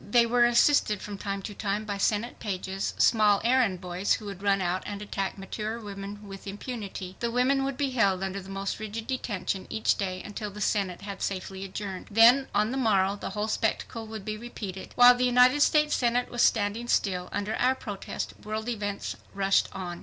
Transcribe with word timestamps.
They 0.09 0.25
were 0.25 0.45
assisted 0.45 0.99
from 0.99 1.19
time 1.19 1.43
to 1.43 1.53
time 1.53 1.85
by 1.85 1.99
Senate 1.99 2.39
pages, 2.39 2.95
small 2.97 3.39
errand 3.43 3.79
boys 3.81 4.13
who 4.13 4.25
would 4.25 4.41
run 4.41 4.59
out 4.59 4.81
and 4.83 4.99
attack 4.99 5.37
mature 5.37 5.79
women 5.79 6.27
with 6.27 6.47
impunity. 6.47 7.17
The 7.19 7.29
women 7.29 7.63
would 7.63 7.77
be 7.77 7.91
held 7.91 8.23
under 8.23 8.41
the 8.41 8.49
most 8.49 8.79
rigid 8.79 9.05
detention 9.05 9.67
each 9.69 9.93
day 9.99 10.23
until 10.25 10.49
the 10.49 10.59
Senate 10.59 11.01
had 11.01 11.21
safely 11.21 11.63
adjourned. 11.63 12.07
Then 12.09 12.47
on 12.51 12.71
the 12.71 12.77
morrow 12.77 13.15
the 13.15 13.29
whole 13.37 13.47
spectacle 13.47 14.07
would 14.07 14.25
be 14.25 14.37
repeated. 14.37 14.93
While 14.95 15.13
the 15.13 15.25
United 15.25 15.61
States 15.61 15.93
Senate 15.95 16.31
was 16.31 16.41
standing 16.41 16.87
still 16.87 17.29
under 17.31 17.53
our 17.57 17.75
protest 17.75 18.33
world 18.43 18.69
events 18.69 19.15
rushed 19.35 19.69
on. 19.71 19.99